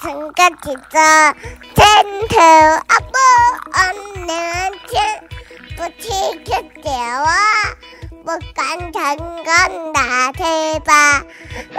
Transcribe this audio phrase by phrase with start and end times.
[0.00, 0.98] 成个起着，
[1.74, 1.84] 前
[2.28, 2.38] 头
[2.86, 3.18] 阿伯
[3.72, 3.94] 安
[4.26, 4.98] 娘亲，
[5.76, 6.08] 不去
[6.44, 7.34] 去掉啊，
[8.24, 11.76] 不敢成功大车吧，不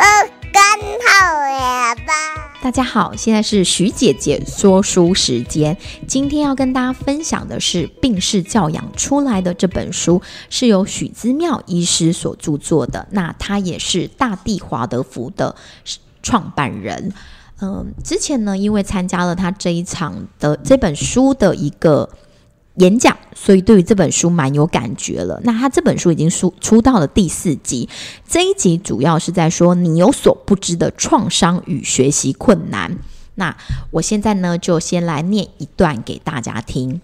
[0.52, 0.64] 敢
[1.08, 2.14] 好呀吧。
[2.62, 5.78] 大家好，现在是徐姐姐说书时间。
[6.08, 13.08] 今天要跟大家分享的是《病逝教养》出来的这本书，是由许姿妙医师所著作的。
[13.12, 15.56] 那他也是大地华德福的
[16.22, 17.14] 创办人。
[17.64, 22.10] 嗯，之前呢，因为参加了他这一场的这本书的一个。
[22.78, 25.40] 演讲，所以对于这本书蛮有感觉了。
[25.44, 27.88] 那他这本书已经出出到了第四集，
[28.28, 32.98] 这一集主要是在说你有所不知的创伤与学习困难。
[33.36, 33.56] 那
[33.92, 37.00] 我现在呢，就先来念一段给大家听。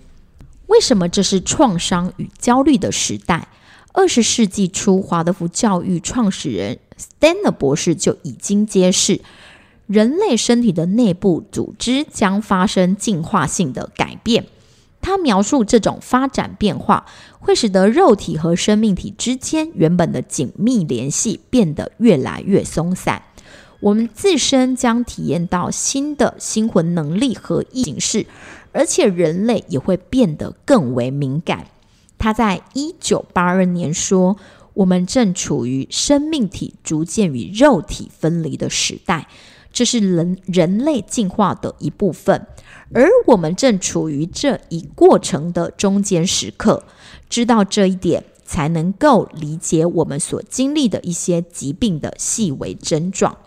[0.66, 3.48] 为什么这是创伤与焦虑的时代？
[3.94, 9.22] 二十世纪初，华德福教育创始人 Stanner 博士就已经揭示，
[9.90, 14.46] 人类身体的内部组织将发生进化性的改变。
[15.02, 17.08] 他描述这种发展变化
[17.40, 23.24] 会使得肉体和生命体之间原本的紧密联系变得越来越松散。
[23.80, 28.28] 我们自身将体验到新的心魂能力和意形式，
[28.74, 31.66] 而且人类也会变得更为敏感。
[32.20, 34.38] 他在一九八二年说
[34.76, 39.30] ：“我们正处于生命体逐渐与肉体分离的时代，
[39.72, 42.48] 这是人人类进化的一部分。”
[42.94, 46.84] 而我们正处于这一过程的中间时刻，
[47.30, 53.38] 知道这一点，才能够理解我们所经历的一些疾病的细微症状。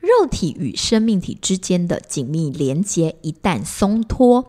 [0.00, 4.44] 肉体与生命体之间的紧密连接一旦松脱，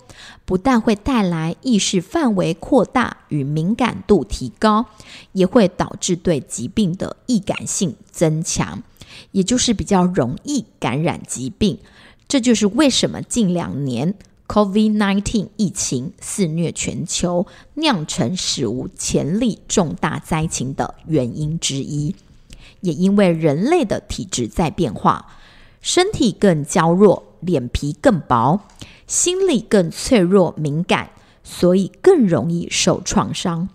[0.45, 4.87] 不但会带来意识范围扩大与敏感度提高，
[5.31, 8.81] 也会导致对疾病的易感性增强，
[9.31, 11.77] 也就是比较容易感染疾病。
[12.27, 14.15] 这就是为什么近两年
[14.47, 22.15] COVID-19 疫情肆虐全球，酿成史无前例重大灾情的原因之一。
[22.81, 25.37] 也因为人类的体质在变化，
[25.81, 28.61] 身体更娇弱，脸皮更薄，
[29.07, 31.11] 心理更脆弱敏感，
[31.43, 33.69] 所以更容易受创伤。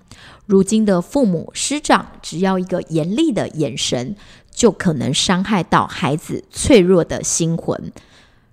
[0.45, 4.17] 如今的父母师长，只要一个严厉的眼神，
[4.59, 7.93] 就可能伤害到孩子脆弱的心魂。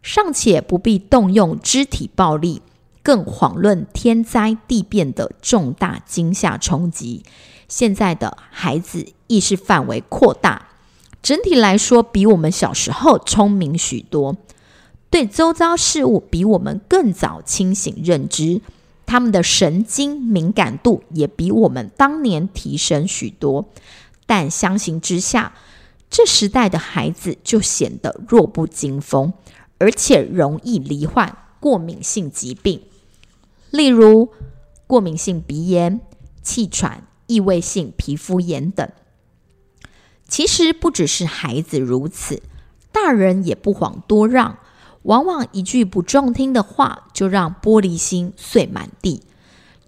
[0.04, 2.62] 尚且不必动用肢体暴力，
[3.02, 7.24] 更遑论天灾地变的重大惊吓冲击。
[7.68, 10.68] 现在的孩子意识范围扩大，
[11.24, 14.38] 整体来说比我们小时候聪明许多，
[15.10, 18.62] 对周遭事物比我们更早清醒认知，
[19.08, 23.66] 他们的神经敏感度也比我们当年提升许多。
[24.28, 25.54] 但相形之下，
[26.16, 29.34] 这时代的孩子就显得弱不禁风。
[29.78, 32.81] 而且容易罹患过敏性疾病，
[33.72, 34.30] 例如
[34.88, 36.00] 过敏性鼻炎、
[36.42, 38.90] 气喘、异位性皮肤炎等。
[40.30, 42.42] 其实不只是孩子如此，
[42.94, 44.59] 大人也不遑多让。
[45.04, 49.24] 往往一句不中听的话，就让玻璃心碎满地。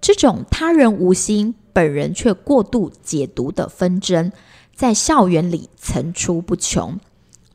[0.02, 4.34] 这种他人无心，本人却过度解读的纷争，
[4.78, 7.00] 在校园里层出不穷。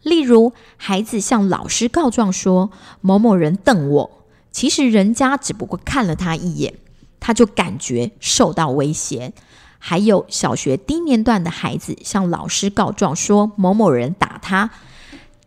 [0.03, 4.11] 例如，孩子向老师告状说某某人瞪我，
[4.51, 6.75] 其实人家只不过看了他一眼，
[7.21, 9.33] 他就感觉受到威胁。
[9.79, 14.71] 还有小学低年段的孩子向老师告状说某某人打他，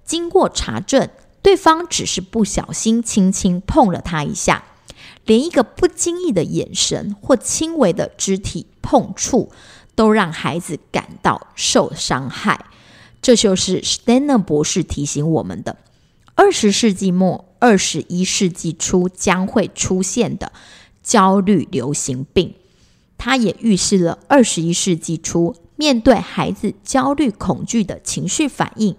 [0.05, 1.09] 经过查证，
[1.41, 4.63] 对方只是不小心轻轻碰了他一下，
[5.25, 9.51] 连一个不经意的眼神或轻微的肢体碰触，
[9.95, 12.65] 都让孩子感到受伤害。
[13.21, 15.77] 这就是 Stanner 博士提醒我们的：
[16.35, 20.51] 二十世纪末、二十一世纪初将会出现的
[21.01, 22.53] 焦虑流行病。
[23.17, 28.95] 他也预示了二十一世纪初面对孩子焦虑、恐惧的情绪反应，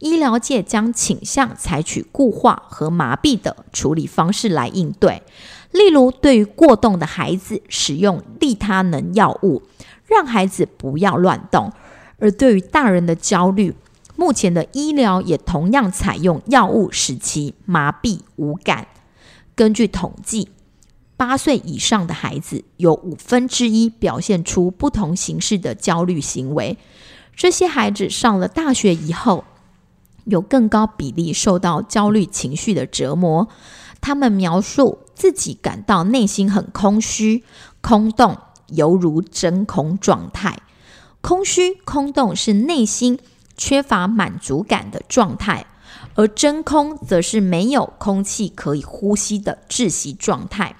[0.00, 5.22] 医疗界将倾向采取固化和麻痹的处理方式来应对。
[5.70, 9.62] 例如，对于过动的孩子，使用利他能药物，
[10.10, 11.72] 让孩子不要乱动。
[12.18, 13.74] 而对于大人的焦虑，
[14.16, 18.88] 目前的医疗也同样采用药物使其麻痹无感。
[19.54, 20.50] 根据统计，
[21.16, 26.76] 八岁以上的孩子有五分之一表现出不同形式的焦虑行为。
[27.34, 29.44] 这些孩子上了大学以后，
[30.24, 33.48] 有更高比例受到焦虑情绪的折磨。
[34.02, 37.44] 他们描述自己感到内心很空虚、
[37.80, 38.36] 空洞，
[38.70, 40.58] 犹如真空状态。
[41.20, 43.18] 空虚、空洞是内心
[43.56, 45.66] 缺乏满足感的状态。
[46.14, 50.76] 而真空则是没有空气可以呼吸的窒息状态。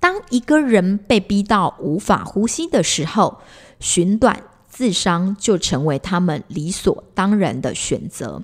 [0.00, 3.38] 当一个人被逼到无法呼吸的时候，
[3.78, 8.42] 寻短自伤就成为他们理所当然的选择。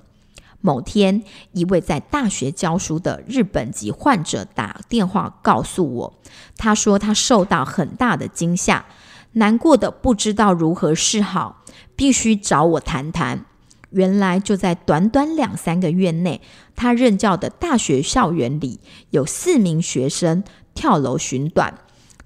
[0.61, 1.23] 某天，
[1.53, 6.13] 一位在大学教书的日本籍患者打电话告诉我，
[6.57, 8.85] 他说他受到很大的惊吓，
[9.33, 11.63] 难过的不知道如何是好，
[11.95, 13.45] 必须找我谈谈。
[13.91, 16.41] 原来就在短短两三个月内，
[16.75, 18.81] 他任教的大学校园里
[19.11, 20.43] 有四名学生
[20.73, 21.73] 跳楼寻短。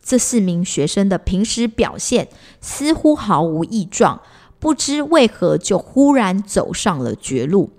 [0.04, 2.30] 这四名学生的平时表现
[2.60, 4.20] 似乎毫无异状，
[4.58, 7.70] 不知为何就忽然走上了绝路。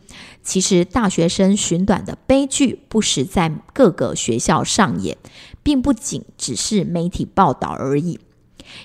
[0.43, 5.17] 其实，大学生寻短的悲剧不时在各个学校上演，
[5.63, 8.19] 并不仅只是媒体报道而已。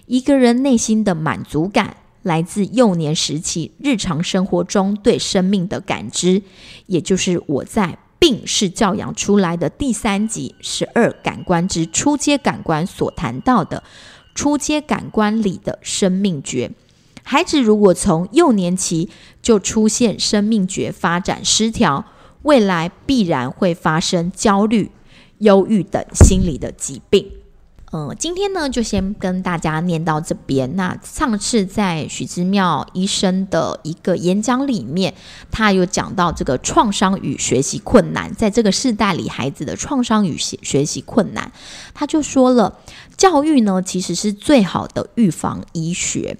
[0.05, 1.97] 一个人内心的满足感。
[2.23, 6.41] 来自幼年时期日常生活中对生命的感知，
[6.87, 7.83] 也就是我在
[8.19, 13.81] 《病是教养出来的》第三集《十二感官之初阶感官》所谈到的
[14.35, 16.69] 初阶感官里的生命觉。
[17.29, 19.09] 孩子如果从幼年期
[19.41, 22.05] 就出现生命觉发展失调，
[22.43, 24.89] 未来必然会发生焦虑、
[25.39, 27.29] 忧郁等心理的疾病。
[27.91, 30.75] 呃，今天呢就先跟大家念到这边。
[30.75, 35.13] 那上次在许之妙医生的一个演讲里面，
[35.51, 41.49] 他有讲到这个创伤与学习困难，在这个世代里孩子的创伤与学学习困难，
[41.93, 42.77] 他就说了，
[43.15, 46.37] 教育呢其实是最好的预防医学。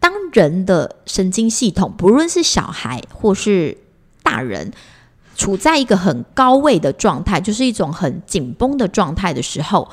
[0.00, 3.76] 当人的神经系统，不论是小孩或是
[4.22, 4.72] 大人，
[5.36, 9.88] 处在一个很高位的状态，就是一种很紧绷的状态的时候。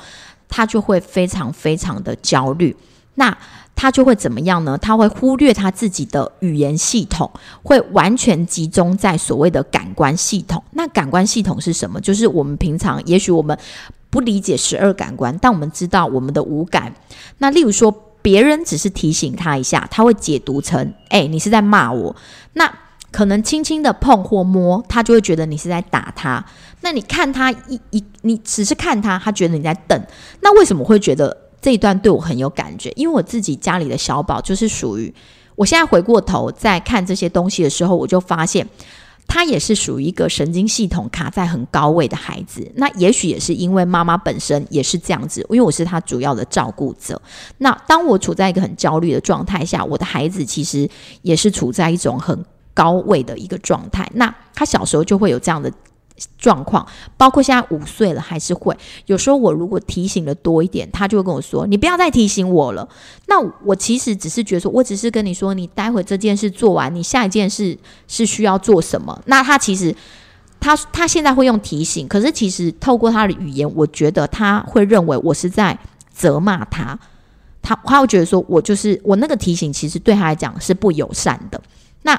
[0.48, 2.74] 他就会非常非常的焦虑，
[3.16, 3.36] 那
[3.74, 4.78] 他就会怎么样呢？
[4.78, 7.28] 他会忽略他自己的语言系统，
[7.64, 10.62] 会完全集中在所谓的感官系统。
[10.70, 12.00] 那感官系统是什么？
[12.00, 13.58] 就是我们平常也许我们
[14.08, 16.94] 不理解十二感官，但我们知道我们的五感。
[17.38, 17.92] 那例如说，
[18.26, 22.16] 别人只是提醒他一下，他会解读成：哎，你是在骂我。
[22.54, 22.68] 那
[23.12, 26.44] 可能轻轻的碰或摸，他就会觉得你是在打他。
[26.80, 29.96] 那你看他一一，你只是看他，他觉得你在瞪。
[30.40, 32.92] 那为什么会觉得这一段对我很有感觉？
[32.96, 35.14] 因为我自己家里的小宝就是属于，
[35.54, 38.66] 我现在回过头在看这些东西的时候，我就发现
[39.26, 42.70] 他也是属于一个神经系统卡在很高位的孩子。
[42.76, 47.20] 那也许也是因为妈妈本身也是这样子，因为我是他主要的照顾者。
[47.58, 50.88] 那当我处在一个很焦虑的状态下，我的孩子其实
[51.22, 54.10] 也是处在一种很高位的一个状态。
[54.14, 55.70] 那他小时候就会有这样的。
[56.38, 56.86] 状况
[57.16, 58.76] 包括现在五岁了，还是会
[59.06, 62.88] 有时候我如果提醒的多一点，他就会跟我说：“你不要再提醒我了。”
[63.28, 67.76] 那我其实只是觉得说，我只是跟你说，你待会这件事做完，你下一件事
[68.08, 69.20] 是需要做什么。
[69.26, 69.94] 那他其实
[70.58, 75.78] 他他现在会用提醒，可是其实透过他的语言，我觉得他会认为我是在
[76.10, 76.98] 责骂他，
[77.60, 81.60] 他他会觉得说我就是我那个提醒，其实对他来讲是不友善的。
[82.02, 82.18] 那。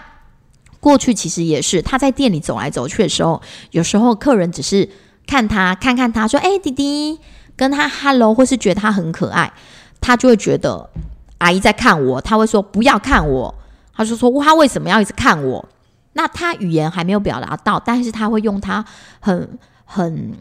[0.87, 3.41] 过去其实也是，他在店里走来走去的时候，
[3.71, 4.87] 有时候客人只是
[5.27, 7.19] 看他看看他说：“哎，弟弟，
[7.57, 9.51] 跟他 hello，或是觉得他很可爱，
[9.99, 10.89] 他就会觉得
[11.39, 13.53] 阿姨在看我，他会说不要看我，
[13.93, 15.67] 他就说他为什么要一直看我？
[16.13, 18.85] 那他语言还没有表达到，但是他会用他
[19.19, 20.31] 很很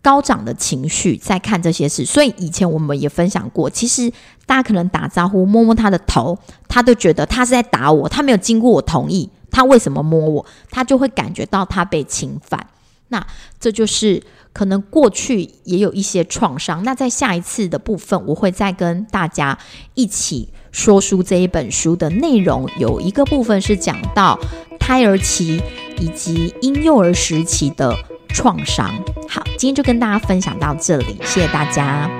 [0.00, 2.04] 高涨的情绪在看这些事。
[2.04, 4.08] 所以以前我们也分享过，其实
[4.46, 9.28] 大家可能打招呼摸摸他的头，他都觉得他是在打我，他没有经过我同意。
[9.52, 10.44] 他为什么摸我？
[10.70, 12.66] 他就会感觉到他被侵犯。
[13.08, 13.24] 那
[13.60, 14.22] 这就是
[14.54, 16.82] 可能过去也有一些创伤。
[16.82, 19.58] 那在下一次的部分，我会再跟大家
[19.92, 22.66] 一起说书这一本书的内容。
[22.78, 24.38] 有一个部分是讲到
[24.80, 25.60] 胎儿期
[26.00, 27.94] 以及婴幼儿时期的
[28.30, 28.90] 创伤。
[29.28, 32.10] 好，今天就跟大家分享到这里，谢谢大家。